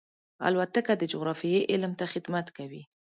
[0.47, 2.81] الوتکه د جغرافیې علم ته خدمت کوي.